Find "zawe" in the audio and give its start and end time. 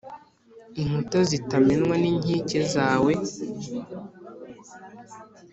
2.73-3.13